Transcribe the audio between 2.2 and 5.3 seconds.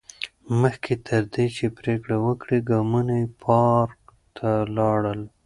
وکړي، ګامونه یې پارک ته لاړل.